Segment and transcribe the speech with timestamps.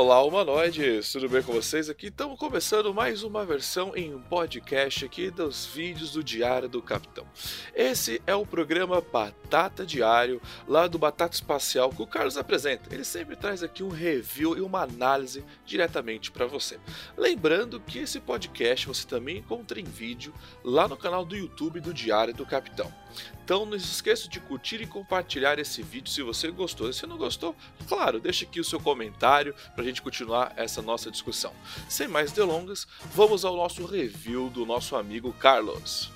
[0.00, 1.10] Olá, humanoides!
[1.10, 1.90] Tudo bem com vocês?
[1.90, 7.26] Aqui estamos começando mais uma versão em podcast aqui dos vídeos do Diário do Capitão.
[7.74, 12.94] Esse é o programa Batata Diário, lá do Batata Espacial, que o Carlos apresenta.
[12.94, 16.78] Ele sempre traz aqui um review e uma análise diretamente para você.
[17.16, 21.92] Lembrando que esse podcast você também encontra em vídeo lá no canal do YouTube do
[21.92, 22.94] Diário do Capitão.
[23.42, 26.92] Então não se esqueça de curtir e compartilhar esse vídeo se você gostou.
[26.92, 27.56] Se não gostou,
[27.88, 29.54] claro, deixe aqui o seu comentário
[29.88, 31.52] gente continuar essa nossa discussão.
[31.88, 36.10] Sem mais delongas, vamos ao nosso review do nosso amigo Carlos.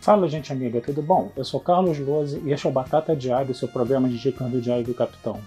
[0.00, 1.32] Fala, gente amiga, tudo bom?
[1.36, 4.60] Eu sou Carlos Lose e este é o Batata Diário, seu programa de dica do
[4.60, 5.40] Diário do Capitão.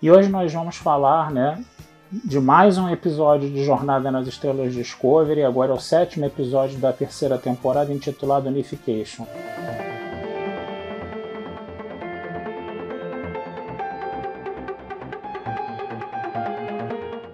[0.00, 1.64] E hoje nós vamos falar, né,
[2.12, 5.44] de mais um episódio de Jornada nas Estrelas Discovery.
[5.44, 9.24] Agora é o sétimo episódio da terceira temporada, intitulado Unification.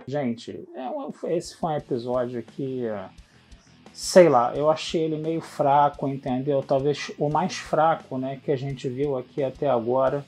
[0.08, 2.84] Gente, é esse foi um episódio que,
[3.92, 6.64] sei lá, eu achei ele meio fraco, entendeu?
[6.66, 10.24] Talvez o mais fraco, né, que a gente viu aqui até agora,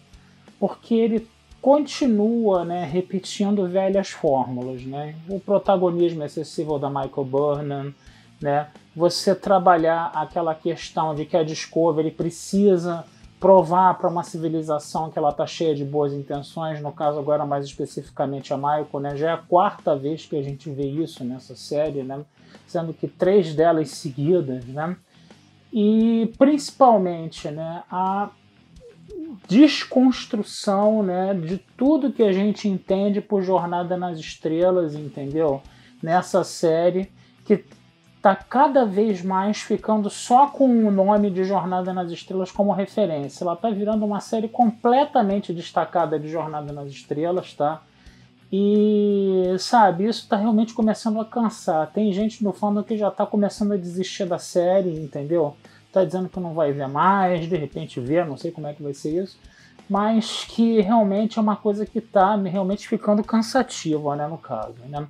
[0.58, 1.27] porque ele
[1.62, 4.83] continua né, repetindo velhas fórmulas.
[4.83, 5.14] Né?
[5.27, 7.95] O protagonismo excessivo da Michael Burnham,
[8.39, 8.69] né?
[8.95, 13.06] você trabalhar aquela questão de que a Discovery precisa
[13.41, 17.64] provar para uma civilização que ela está cheia de boas intenções, no caso agora mais
[17.64, 19.16] especificamente a Michael, né?
[19.16, 22.22] já é a quarta vez que a gente vê isso nessa série, né?
[22.66, 24.94] sendo que três delas seguidas, né?
[25.72, 28.28] e principalmente né, a
[29.48, 35.62] desconstrução né, de tudo que a gente entende por Jornada nas Estrelas, entendeu?
[36.02, 37.11] Nessa série
[37.45, 37.64] que
[38.20, 43.42] está cada vez mais ficando só com o nome de Jornada nas Estrelas como referência.
[43.42, 47.80] Ela está virando uma série completamente destacada de Jornada nas Estrelas, tá?
[48.53, 51.91] E sabe, isso está realmente começando a cansar.
[51.92, 55.57] Tem gente no fandom que já está começando a desistir da série, entendeu?
[55.91, 58.83] Tá dizendo que não vai ver mais, de repente vê, não sei como é que
[58.83, 59.39] vai ser isso,
[59.89, 65.07] mas que realmente é uma coisa que tá realmente ficando cansativa, né, no caso, né?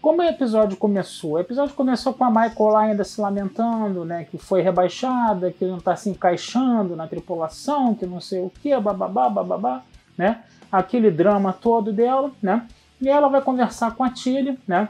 [0.00, 1.32] Como o episódio começou?
[1.32, 5.80] O episódio começou com a Michael ainda se lamentando, né, que foi rebaixada, que não
[5.80, 9.82] tá se encaixando na tripulação, que não sei o que, bababá, bababá,
[10.16, 10.44] né?
[10.70, 12.66] Aquele drama todo dela, né?
[13.00, 14.88] E ela vai conversar com a Tilly, né?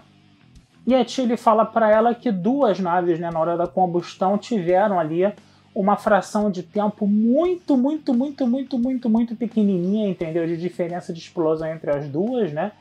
[0.87, 5.01] E a Tilly fala para ela que duas naves, né, na hora da combustão, tiveram
[5.01, 5.33] ali
[5.75, 10.47] uma fração de tempo muito, muito, muito, muito, muito, muito pequenininha, entendeu?
[10.47, 12.73] De diferença de explosão entre as duas, né?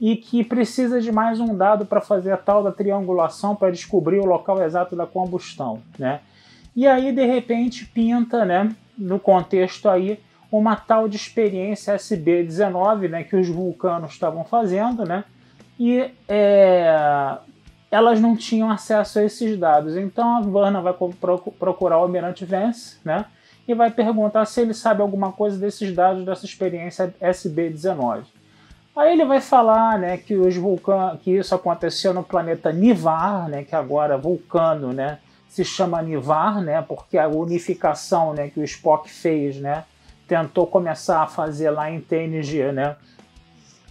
[0.00, 4.18] E que precisa de mais um dado para fazer a tal da triangulação para descobrir
[4.18, 6.20] o local exato da combustão, né?
[6.74, 10.20] E aí, de repente, pinta, né, no contexto aí,
[10.52, 15.24] uma tal de experiência SB-19, né, que os vulcanos estavam fazendo, né?
[15.78, 17.38] E é,
[17.90, 19.96] elas não tinham acesso a esses dados.
[19.96, 20.94] Então a Vanna vai
[21.58, 23.26] procurar o Almirante Vance, né?
[23.66, 28.24] E vai perguntar se ele sabe alguma coisa desses dados dessa experiência SB-19.
[28.96, 31.18] Aí ele vai falar, né, que os vulcan...
[31.18, 35.18] que isso aconteceu no planeta Nivar, né, que agora vulcano, né,
[35.48, 39.84] se chama Nivar, né, porque a unificação, né, que o Spock fez, né,
[40.26, 42.96] tentou começar a fazer lá em TNG, né,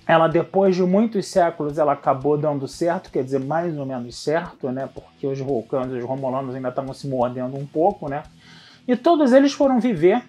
[0.07, 4.69] ela depois de muitos séculos ela acabou dando certo, quer dizer, mais ou menos certo,
[4.69, 4.87] né?
[4.93, 8.21] Porque os vulcanos, os romulanos ainda estavam se mordendo um pouco, né?
[8.87, 10.23] E todos eles foram viver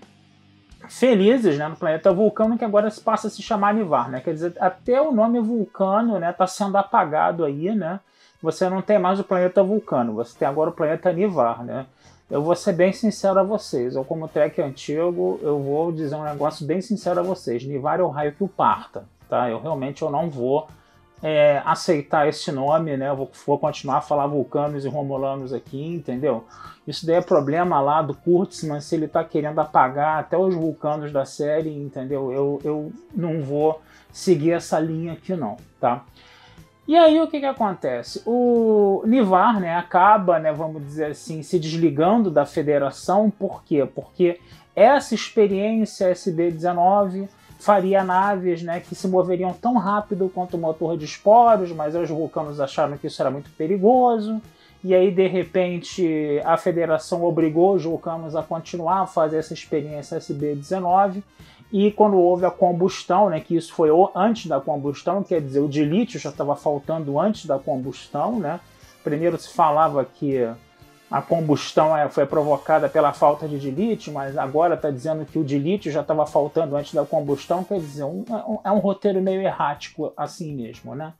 [0.88, 4.20] felizes, né, no planeta Vulcano, que agora passa a se chamar Nivar, né?
[4.20, 8.00] Quer dizer, até o nome Vulcano, né, tá sendo apagado aí, né?
[8.42, 11.86] Você não tem mais o planeta Vulcano, você tem agora o planeta Nivar, né?
[12.30, 16.24] Eu vou ser bem sincero a vocês, eu como trek antigo, eu vou dizer um
[16.24, 17.64] negócio bem sincero a vocês.
[17.64, 19.48] Nivar é o raio que o parta tá?
[19.48, 20.68] Eu realmente eu não vou
[21.22, 23.12] é, aceitar esse nome, né?
[23.14, 26.44] Vou, vou, continuar a falar vulcanos e romulanos aqui, entendeu?
[26.86, 31.12] Isso daí é problema lá do Kurtzman, se ele tá querendo apagar até os vulcanos
[31.12, 32.30] da série, entendeu?
[32.30, 33.80] Eu, eu não vou
[34.12, 36.04] seguir essa linha aqui não, tá?
[36.86, 38.22] E aí o que, que acontece?
[38.24, 43.84] O Nivar né, acaba, né, vamos dizer assim, se desligando da federação, por quê?
[43.92, 44.38] Porque
[44.74, 47.28] essa experiência SB-19
[47.58, 52.08] faria naves né, que se moveriam tão rápido quanto o motor de esporos, mas os
[52.08, 54.40] vulcanos acharam que isso era muito perigoso.
[54.84, 60.18] e aí de repente a federação obrigou os vulcanos a continuar a fazer essa experiência
[60.18, 61.22] SB19
[61.72, 65.68] e quando houve a combustão, né, que isso foi antes da combustão, quer dizer, o
[65.68, 68.60] dilítio já estava faltando antes da combustão, né?
[69.02, 70.48] Primeiro se falava que
[71.10, 75.44] a combustão é, foi provocada pela falta de dilítio, mas agora está dizendo que o
[75.44, 79.40] dilítio já estava faltando antes da combustão, quer dizer, um, um, é um roteiro meio
[79.40, 81.12] errático assim mesmo, né?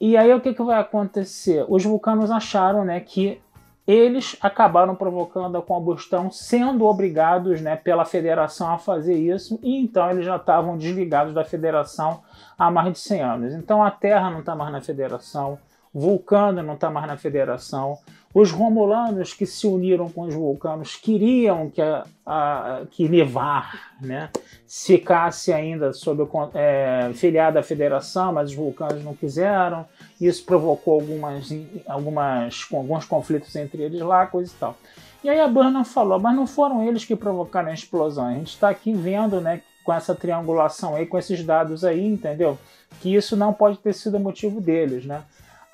[0.00, 1.64] E aí o que, que vai acontecer?
[1.68, 3.40] Os vulcanos acharam né, que
[3.86, 10.10] eles acabaram provocando a combustão, sendo obrigados né, pela federação a fazer isso, e então
[10.10, 12.22] eles já estavam desligados da federação
[12.58, 13.54] há mais de 100 anos.
[13.54, 15.58] Então a Terra não está mais na federação,
[15.94, 17.98] Vulcano não está mais na federação,
[18.34, 24.28] os romulanos que se uniram com os vulcanos queriam que, a, a que Nevar né,
[24.66, 29.86] ficasse ainda sob é, filiado à federação, mas os vulcanos não quiseram.
[30.20, 31.48] Isso provocou algumas,
[31.86, 34.76] algumas, alguns conflitos entre eles lá, coisa e tal.
[35.22, 38.26] E aí a Burnham falou, mas não foram eles que provocaram a explosão.
[38.26, 42.58] A gente está aqui vendo, né, com essa triangulação aí, com esses dados aí, entendeu?
[43.00, 45.22] Que isso não pode ter sido motivo deles, né?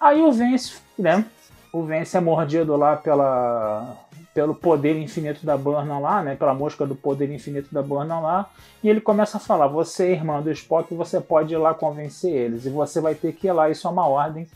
[0.00, 1.24] Aí o Vence, né,
[1.72, 3.96] o Vence é mordido lá pela,
[4.34, 6.34] pelo poder infinito da Burnham lá, né?
[6.34, 8.48] Pela mosca do poder infinito da Burnham lá.
[8.82, 12.32] E ele começa a falar: Você é irmã do Spock, você pode ir lá convencer
[12.32, 12.66] eles.
[12.66, 14.46] E você vai ter que ir lá, isso é uma ordem.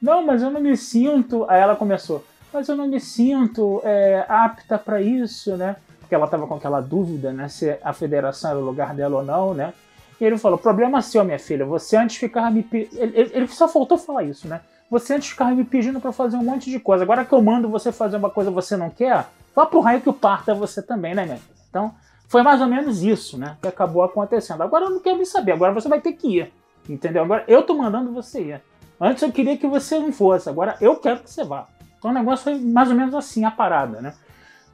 [0.00, 1.44] Não, mas eu não me sinto.
[1.48, 5.76] Aí ela começou: Mas eu não me sinto é, apta para isso, né?
[6.00, 7.48] Porque ela estava com aquela dúvida, né?
[7.48, 9.74] Se a federação era o lugar dela ou não, né?
[10.20, 11.66] E ele falou: Problema seu, minha filha.
[11.66, 12.66] Você antes ficava me.
[12.72, 14.60] Ele, ele, ele só faltou falar isso, né?
[14.92, 17.02] Você antes ficava me pedindo para fazer um monte de coisa.
[17.02, 19.24] Agora que eu mando você fazer uma coisa que você não quer,
[19.56, 21.40] vá pro raio que o parta você também, né, minha?
[21.70, 21.94] Então,
[22.28, 23.56] foi mais ou menos isso, né?
[23.62, 24.60] Que acabou acontecendo.
[24.60, 26.52] Agora eu não quero me saber, agora você vai ter que ir.
[26.86, 27.22] Entendeu?
[27.22, 28.62] Agora eu tô mandando você ir.
[29.00, 31.68] Antes eu queria que você não fosse, agora eu quero que você vá.
[31.96, 34.12] Então o negócio foi mais ou menos assim a parada, né?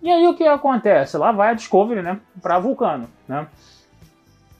[0.03, 1.17] E aí o que acontece?
[1.17, 2.19] Lá vai a Discovery, né?
[2.43, 3.47] Pra Vulcano, né?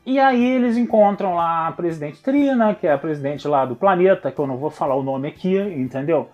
[0.09, 4.33] E aí eles encontram lá a presidente Trina, que é a presidente lá do planeta,
[4.33, 6.31] que eu não vou falar o nome aqui, entendeu?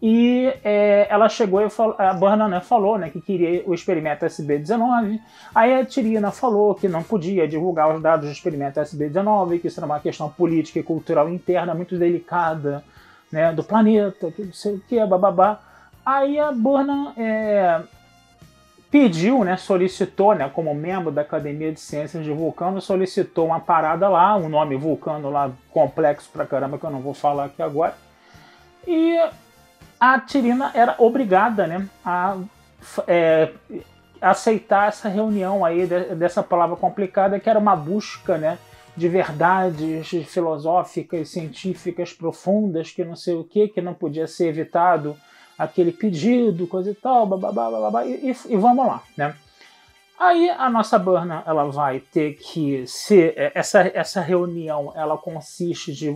[0.00, 4.24] E é, ela chegou e falou, a Burnham né, falou né, que queria o experimento
[4.24, 5.20] SB19.
[5.54, 9.78] Aí a Trina falou que não podia divulgar os dados do experimento SB19, que isso
[9.78, 12.82] era uma questão política e cultural interna muito delicada
[13.30, 15.60] né, do planeta, que não sei o que, bababá.
[16.02, 17.78] Aí a Burnham é,
[18.90, 24.08] pediu, né, solicitou, né, como membro da Academia de Ciências de Vulcano, solicitou uma parada
[24.08, 27.94] lá, um nome Vulcano lá complexo pra caramba que eu não vou falar aqui agora.
[28.86, 29.18] E
[30.00, 32.38] a Tirina era obrigada, né, a
[33.06, 33.50] é,
[34.20, 38.58] aceitar essa reunião aí dessa palavra complicada que era uma busca, né,
[38.96, 45.16] de verdades filosóficas, científicas profundas, que não sei o que, que não podia ser evitado
[45.58, 49.34] aquele pedido, coisa e tal, bababá, bababá, e, e, vamos lá, né?
[50.18, 55.92] Aí a nossa Burna ela vai ter que ser é, essa, essa reunião ela consiste
[55.92, 56.12] de,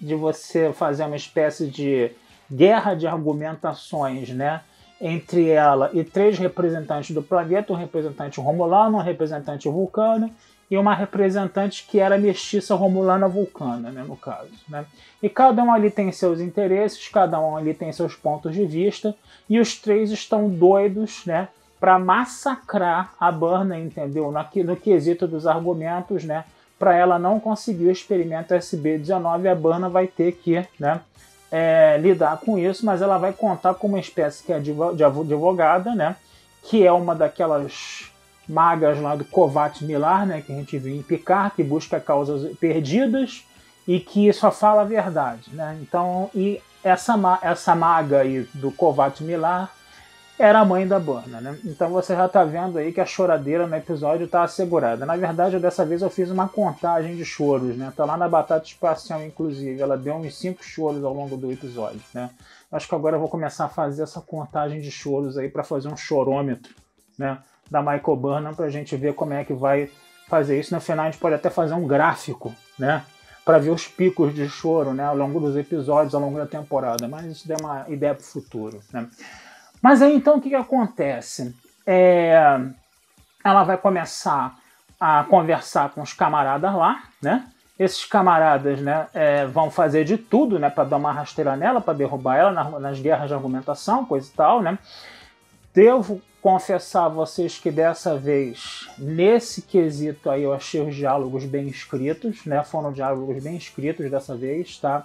[0.00, 2.10] de você fazer uma espécie de
[2.50, 4.62] guerra de argumentações, né?
[5.00, 10.30] Entre ela e três representantes do planeta, um representante romulano, um representante vulcano
[10.70, 14.50] e uma representante que era mestiça romulana vulcana, né, no caso.
[14.68, 14.84] Né?
[15.22, 19.14] E cada um ali tem seus interesses, cada um ali tem seus pontos de vista,
[19.48, 21.48] e os três estão doidos né,
[21.80, 24.30] para massacrar a Burna, entendeu?
[24.30, 26.44] No, no quesito dos argumentos, né?
[26.78, 31.00] Para ela não conseguir o experimento SB19, a Burna vai ter que né,
[31.50, 34.72] é, lidar com isso, mas ela vai contar com uma espécie que é de
[35.04, 36.16] advogada, né?
[36.62, 38.12] Que é uma daquelas
[38.48, 42.56] magas lá do Kovat Milar, né, que a gente viu em Picard, que busca causas
[42.56, 43.44] perdidas
[43.86, 45.50] e que só fala a verdade.
[45.52, 45.78] Né?
[45.82, 49.70] Então, e essa, essa maga aí do Kovat Milar
[50.38, 51.40] era a mãe da Burna.
[51.40, 51.58] Né?
[51.64, 55.04] Então você já está vendo aí que a choradeira no episódio está assegurada.
[55.04, 57.76] Na verdade, dessa vez eu fiz uma contagem de choros.
[57.76, 57.92] Né?
[57.96, 59.80] Tá lá na Batata Espacial, inclusive.
[59.80, 62.00] Ela deu uns cinco choros ao longo do episódio.
[62.14, 62.30] Né?
[62.70, 65.88] Acho que agora eu vou começar a fazer essa contagem de choros aí para fazer
[65.88, 66.72] um chorômetro.
[67.18, 67.36] Né?
[67.70, 69.90] Da Michael Burnham para a gente ver como é que vai
[70.28, 70.74] fazer isso.
[70.74, 73.02] No final a gente pode até fazer um gráfico, né?
[73.44, 77.08] Para ver os picos de choro né, ao longo dos episódios, ao longo da temporada.
[77.08, 78.80] Mas isso é uma ideia para o futuro.
[78.92, 79.08] Né?
[79.80, 81.54] Mas aí então o que, que acontece?
[81.86, 82.60] É,
[83.42, 84.58] ela vai começar
[85.00, 87.46] a conversar com os camaradas lá, né?
[87.78, 91.94] Esses camaradas né, é, vão fazer de tudo né, para dar uma rasteira nela, para
[91.94, 94.60] derrubar ela nas, guerras de argumentação, coisa e tal.
[94.60, 94.76] Né?
[95.72, 101.66] Devo confessar a vocês que dessa vez, nesse quesito aí, eu achei os diálogos bem
[101.66, 102.62] escritos, né?
[102.62, 105.04] Foram diálogos bem escritos dessa vez, tá?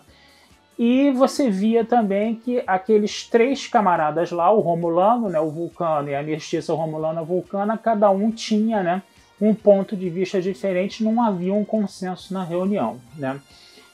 [0.78, 6.16] E você via também que aqueles três camaradas lá, o Romulano, né, o Vulcano e
[6.16, 9.04] a mestiça Romulana Vulcana, cada um tinha né,
[9.40, 13.00] um ponto de vista diferente, não havia um consenso na reunião.
[13.16, 13.40] Né?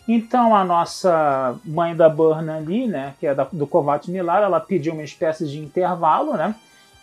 [0.07, 4.59] Então a nossa mãe da Burna ali, né, que é da, do Kovat Milar, ela
[4.59, 6.55] pediu uma espécie de intervalo, né?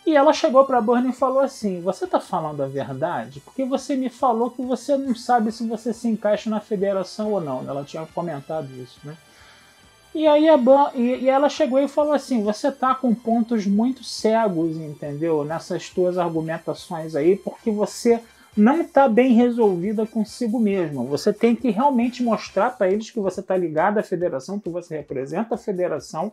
[0.07, 3.41] E ela chegou para a Burna e falou assim: Você está falando a verdade?
[3.41, 7.41] Porque você me falou que você não sabe se você se encaixa na federação ou
[7.41, 7.67] não.
[7.67, 9.17] Ela tinha comentado isso, né?
[10.15, 10.57] E aí a
[10.95, 15.43] e, e, ela chegou e falou assim: Você tá com pontos muito cegos, entendeu?
[15.43, 18.23] Nessas tuas argumentações aí, porque você
[18.55, 21.03] não está bem resolvida consigo mesma.
[21.03, 24.95] Você tem que realmente mostrar para eles que você está ligado à federação, que você
[24.95, 26.31] representa a federação,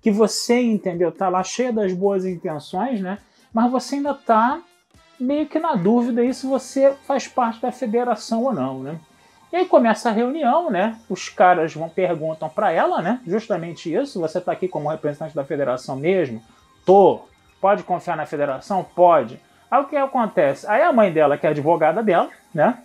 [0.00, 3.18] que você, entendeu, está lá cheia das boas intenções, né?
[3.52, 4.60] Mas você ainda está
[5.18, 9.00] meio que na dúvida aí se você faz parte da federação ou não, né?
[9.52, 10.98] E aí começa a reunião, né?
[11.08, 13.20] Os caras vão perguntam para ela, né?
[13.26, 14.20] Justamente isso.
[14.20, 16.42] Você está aqui como representante da federação mesmo?
[16.84, 17.20] Tô.
[17.60, 18.84] Pode confiar na federação?
[18.94, 19.40] Pode.
[19.70, 20.66] Aí o que acontece?
[20.66, 22.82] Aí a mãe dela, que é advogada dela, né?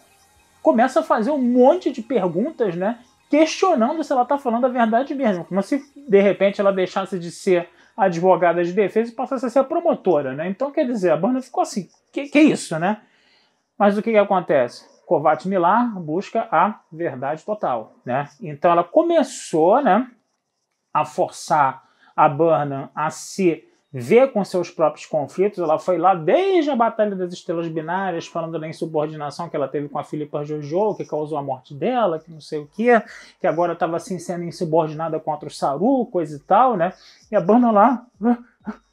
[0.62, 3.00] Começa a fazer um monte de perguntas, né?
[3.31, 5.45] Questionando se ela está falando a verdade mesmo.
[5.45, 9.63] Como se, de repente, ela deixasse de ser advogada de defesa e passasse a ser
[9.63, 10.50] promotora, né?
[10.50, 11.89] Então, quer dizer, a banda ficou assim.
[12.11, 13.01] Que, que isso, né?
[13.77, 14.85] Mas o que, que acontece?
[15.05, 18.29] Kovat Milar busca a verdade total, né?
[18.41, 20.09] Então ela começou, né,
[20.93, 21.83] a forçar
[22.15, 25.60] a Burnham a se ver com seus próprios conflitos.
[25.60, 29.89] Ela foi lá desde a Batalha das Estrelas Binárias, falando da insubordinação que ela teve
[29.89, 33.01] com a Filipa Jojo, que causou a morte dela, que não sei o que,
[33.39, 36.93] que agora estava assim sendo insubordinada contra o Saru, coisa e tal, né?
[37.29, 38.05] E a Burna lá,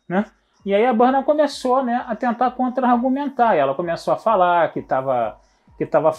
[0.08, 0.24] né?
[0.64, 3.54] E aí a Burna começou, né, a tentar contra-argumentar.
[3.54, 5.38] Ela começou a falar que estava
[5.78, 6.12] que estava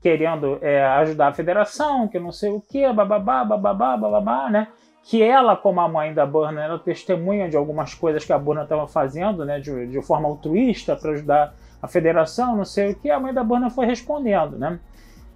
[0.00, 4.68] querendo é, ajudar a federação, que não sei o que, bababá, bababá, bababá, né?
[5.04, 8.62] Que ela, como a mãe da Burna, era testemunha de algumas coisas que a Burna
[8.62, 13.10] estava fazendo, né, de, de forma altruísta para ajudar a federação, não sei o que,
[13.10, 14.78] a mãe da Burna foi respondendo, né?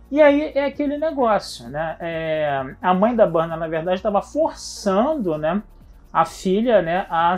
[0.09, 1.97] E aí é aquele negócio, né?
[1.99, 5.61] É, a mãe da Burna, na verdade, estava forçando, né,
[6.13, 7.35] a filha, né, a,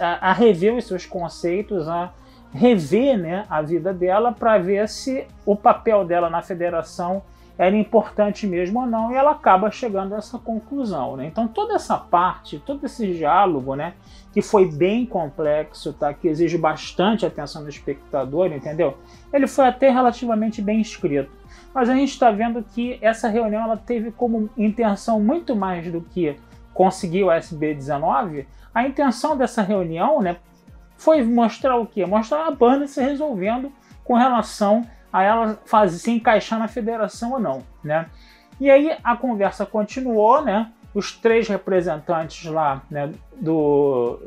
[0.00, 2.10] a, a rever os seus conceitos, a
[2.54, 7.22] rever, né, a vida dela para ver se o papel dela na federação
[7.58, 11.16] era importante mesmo ou não, e ela acaba chegando a essa conclusão.
[11.16, 11.26] Né?
[11.26, 13.94] Então toda essa parte, todo esse diálogo, né,
[14.32, 18.98] que foi bem complexo, tá, que exige bastante atenção do espectador, entendeu?
[19.32, 21.30] Ele foi até relativamente bem escrito.
[21.72, 26.02] Mas a gente está vendo que essa reunião ela teve como intenção muito mais do
[26.02, 26.36] que
[26.74, 28.46] conseguir o SB19.
[28.74, 30.36] A intenção dessa reunião, né,
[30.96, 32.04] foi mostrar o quê?
[32.04, 33.72] Mostrar a banda se resolvendo
[34.04, 34.86] com relação
[35.16, 38.06] a ela fazer, se encaixar na federação ou não, né?
[38.60, 40.70] E aí a conversa continuou, né?
[40.94, 44.18] Os três representantes lá, né, do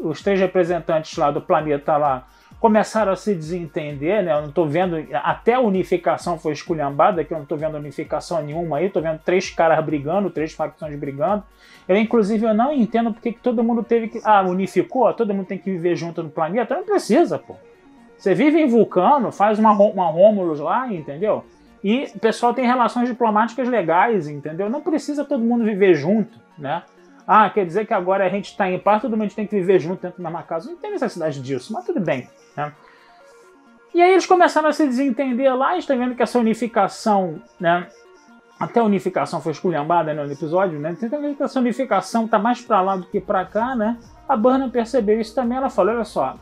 [0.00, 2.28] os três representantes lá do planeta lá
[2.60, 4.32] começaram a se desentender, né?
[4.32, 8.40] Eu não estou vendo até a unificação foi esculhambada, que eu não estou vendo unificação
[8.40, 11.42] nenhuma aí, estou vendo três caras brigando, três facções brigando.
[11.88, 15.46] Eu inclusive eu não entendo porque que todo mundo teve que ah, unificou, todo mundo
[15.46, 17.56] tem que viver junto no planeta, não precisa, pô.
[18.18, 21.44] Você vive em Vulcano, faz uma, uma Rômulus lá, entendeu?
[21.82, 24.68] E o pessoal tem relações diplomáticas legais, entendeu?
[24.68, 26.82] Não precisa todo mundo viver junto, né?
[27.26, 29.78] Ah, quer dizer que agora a gente está em paz, todo mundo tem que viver
[29.78, 30.70] junto dentro da mesma casa.
[30.70, 32.28] Não tem necessidade disso, mas tudo bem.
[32.56, 32.72] Né?
[33.94, 37.86] E aí eles começaram a se desentender lá, está vendo que essa unificação, né?
[38.58, 40.96] Até a unificação foi esculhambada né, no episódio, né?
[41.00, 43.96] Então, vendo que essa unificação tá mais para lá do que para cá, né?
[44.28, 46.36] A Burna percebeu isso também, ela falou, olha só,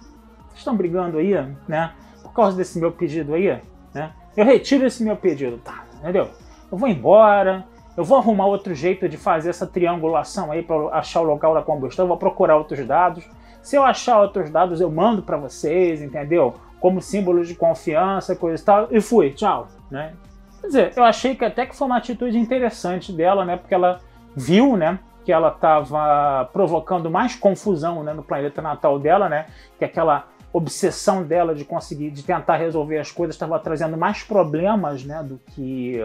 [0.59, 1.35] estão brigando aí,
[1.69, 1.93] né?
[2.23, 3.61] Por causa desse meu pedido aí,
[3.95, 4.13] né?
[4.37, 5.85] Eu retiro esse meu pedido, tá?
[6.01, 6.29] Entendeu?
[6.71, 7.65] Eu vou embora,
[7.97, 11.63] eu vou arrumar outro jeito de fazer essa triangulação aí para achar o local da
[11.63, 13.25] combustão, eu vou procurar outros dados.
[13.63, 16.55] Se eu achar outros dados, eu mando para vocês, entendeu?
[16.79, 18.89] Como símbolo de confiança, coisa e tal.
[18.91, 20.13] E fui, tchau, né?
[20.61, 23.57] Quer dizer, eu achei que até que foi uma atitude interessante dela, né?
[23.57, 24.01] Porque ela
[24.37, 24.99] viu, né?
[25.25, 29.47] Que ela estava provocando mais confusão né, no planeta natal dela, né?
[29.79, 35.05] Que aquela obsessão dela de conseguir, de tentar resolver as coisas, estava trazendo mais problemas,
[35.05, 36.01] né, do que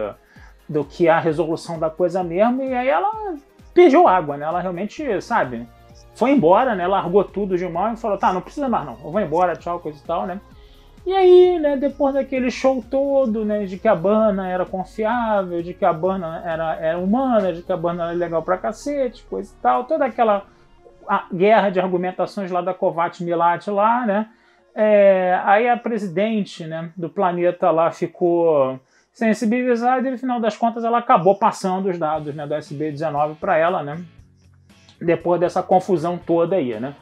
[0.68, 2.62] do que a resolução da coisa mesmo.
[2.62, 3.34] E aí ela
[3.74, 4.46] pediu água, né?
[4.46, 5.66] Ela realmente, sabe,
[6.14, 6.86] foi embora, né?
[6.86, 8.96] Largou tudo de mão e falou: "Tá, não precisa mais não.
[9.04, 10.40] Eu vou embora, tchau, coisa e tal, né?"
[11.04, 15.74] E aí, né, depois daquele show todo, né, de que a Bana era confiável, de
[15.74, 19.52] que a Bana era, era humana, de que a Bana era legal pra cacete, coisa
[19.52, 20.44] e tal, toda aquela
[21.34, 24.28] guerra de argumentações lá da Kovat Milat lá, né?
[24.74, 28.80] É, aí a presidente né, do planeta lá ficou
[29.12, 33.56] sensibilizada e no final das contas ela acabou passando os dados né, do SB19 para
[33.58, 34.02] ela, né?
[35.00, 36.94] Depois dessa confusão toda aí, né?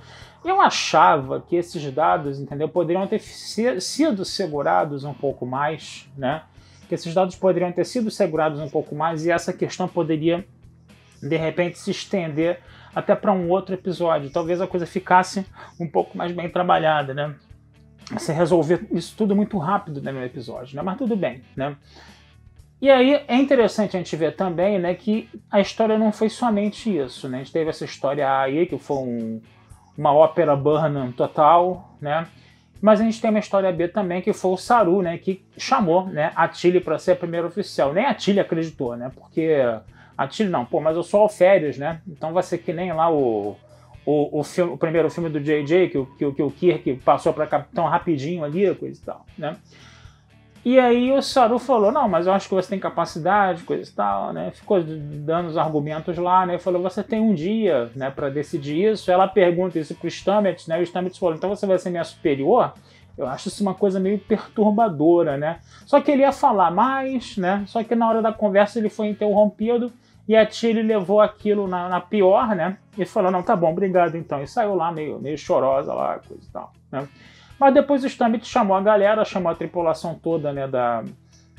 [0.45, 6.43] Eu achava que esses dados, entendeu, poderiam ter sido segurados um pouco mais, né?
[6.89, 10.45] Que esses dados poderiam ter sido segurados um pouco mais e essa questão poderia
[11.23, 12.61] de repente se estender
[12.95, 14.31] até para um outro episódio.
[14.31, 15.47] Talvez a coisa ficasse
[15.79, 17.35] um pouco mais bem trabalhada, né?
[18.13, 20.83] Você resolver isso tudo muito rápido né, no episódio, né?
[20.83, 21.77] Mas tudo bem, né?
[22.81, 26.97] E aí é interessante a gente ver também, né, que a história não foi somente
[26.97, 27.39] isso, né?
[27.39, 29.41] A gente teve essa história aí que foi um,
[29.97, 32.27] uma ópera Burnham total, né?
[32.81, 36.07] Mas a gente tem uma história B também que foi o Saru, né, que chamou,
[36.07, 37.93] né, a Tilly para ser a primeira oficial.
[37.93, 39.13] Nem a Tilly acreditou, né?
[39.15, 39.59] Porque
[40.17, 42.01] a Tilly não, pô, mas eu sou alferes, né?
[42.09, 43.57] Então vai ser que nem lá o,
[44.05, 47.47] o, o, filme, o primeiro filme do JJ, que, que, que o Kirk passou para
[47.47, 49.57] capitão rapidinho ali, coisa e tal, né?
[50.63, 53.95] E aí o Saru falou, não, mas eu acho que você tem capacidade, coisa e
[53.95, 54.51] tal, né?
[54.51, 56.59] Ficou dando os argumentos lá, né?
[56.59, 59.11] Falou, você tem um dia, né, para decidir isso.
[59.11, 60.79] Ela pergunta isso pro Stamets, né?
[60.79, 62.75] O Stamets falou, então você vai ser minha superior?
[63.17, 65.61] Eu acho isso uma coisa meio perturbadora, né?
[65.87, 67.65] Só que ele ia falar mais, né?
[67.67, 69.91] Só que na hora da conversa ele foi interrompido
[70.31, 72.79] e a Tilly levou aquilo na, na, pior, né?
[72.97, 74.41] E falou, não, tá bom, obrigado então.
[74.41, 77.09] E saiu lá meio, meio chorosa lá, coisa e tal, né?
[77.59, 81.03] Mas depois o Stamets chamou a galera, chamou a tripulação toda, né, da,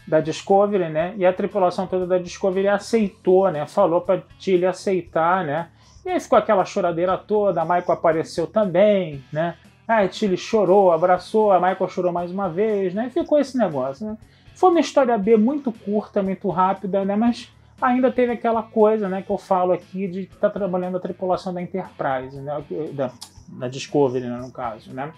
[0.07, 1.13] da Discovery, né?
[1.17, 3.67] E a tripulação toda da Discovery aceitou, né?
[3.67, 5.67] Falou pra Tilly aceitar, né?
[6.05, 9.57] E aí ficou aquela choradeira toda, a Michael apareceu também, né?
[9.85, 13.07] a Tilly chorou, abraçou, a Michael chorou mais uma vez, né?
[13.07, 14.17] E ficou esse negócio, né?
[14.55, 17.17] Foi uma história B muito curta, muito rápida, né?
[17.17, 17.51] Mas
[17.81, 21.53] ainda teve aquela coisa né, que eu falo aqui de estar tá trabalhando a tripulação
[21.53, 23.11] da Enterprise, né, da,
[23.47, 24.93] da Discovery, né, no caso.
[24.93, 25.11] Né?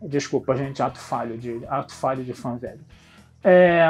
[0.00, 2.80] Desculpa, gente, ato falho de, ato falho de fã velho.
[3.44, 3.84] É,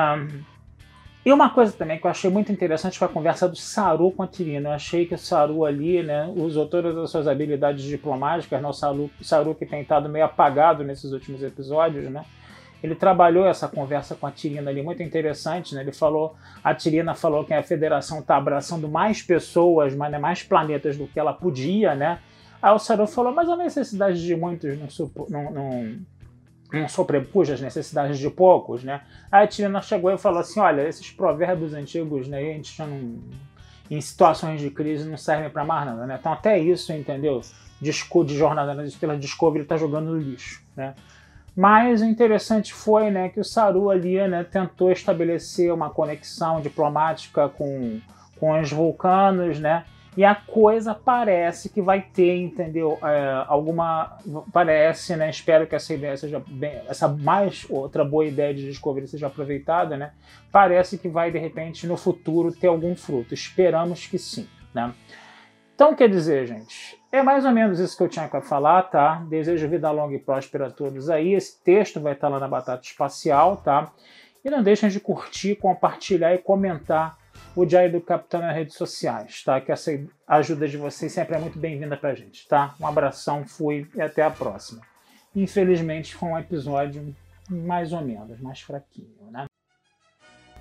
[1.24, 4.24] e uma coisa também que eu achei muito interessante foi a conversa do Saru com
[4.24, 4.70] a Tirina.
[4.70, 8.72] Eu achei que o Saru ali né, usou todas as suas habilidades diplomáticas, né, o
[8.72, 12.24] Saru, Saru que tem estado meio apagado nesses últimos episódios, né?
[12.82, 15.82] Ele trabalhou essa conversa com a Tirina ali, muito interessante, né?
[15.82, 16.34] Ele falou,
[16.64, 21.06] a Tirina falou que a federação está abraçando mais pessoas, mas, né, mais planetas do
[21.06, 22.18] que ela podia, né?
[22.60, 25.96] Aí o Saru falou, mas a necessidade de muitos não, não, não,
[26.72, 29.02] não sobrepuja as necessidades de poucos, né?
[29.30, 32.38] Aí a Tirina chegou e falou assim, olha, esses provérbios antigos, né?
[32.38, 33.20] A gente já não,
[33.88, 36.16] em situações de crise não servem para mais nada, né?
[36.18, 37.40] Então até isso, entendeu?
[37.80, 40.94] De, de Jornada nas Estrelas Discovery está jogando no lixo, né?
[41.54, 47.48] Mas o interessante foi né, que o Saru ali né, tentou estabelecer uma conexão diplomática
[47.48, 48.00] com,
[48.40, 49.84] com os vulcanos, né?
[50.14, 52.98] E a coisa parece que vai ter, entendeu?
[53.02, 54.18] É, alguma.
[54.52, 55.30] Parece, né?
[55.30, 56.82] Espero que essa ideia seja bem.
[56.86, 60.12] Essa mais outra boa ideia de Discovery seja aproveitada, né?
[60.50, 63.32] Parece que vai, de repente, no futuro ter algum fruto.
[63.32, 64.92] Esperamos que sim, né?
[65.74, 69.16] Então, quer dizer, gente, é mais ou menos isso que eu tinha para falar, tá?
[69.28, 71.34] Desejo vida longa e próspera a todos aí.
[71.34, 73.92] Esse texto vai estar lá na Batata Espacial, tá?
[74.42, 77.18] E não deixem de curtir, compartilhar e comentar
[77.54, 79.60] o Diário do Capitão nas redes sociais, tá?
[79.60, 79.92] Que essa
[80.26, 82.74] ajuda de vocês sempre é muito bem-vinda pra gente, tá?
[82.80, 84.80] Um abração, fui e até a próxima.
[85.36, 87.14] Infelizmente foi um episódio
[87.48, 89.44] mais ou menos, mais fraquinho, né?